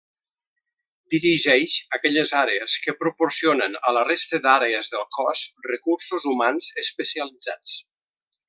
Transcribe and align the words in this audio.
Dirigeix 1.15 1.75
aquelles 1.97 2.31
àrees 2.39 2.77
que 2.87 2.95
proporcionen 3.03 3.77
a 3.91 3.95
la 3.99 4.05
resta 4.09 4.41
d'àrees 4.49 4.93
del 4.97 5.07
cos 5.19 5.47
recursos 5.71 6.27
humans 6.33 6.73
especialitzats. 6.87 7.81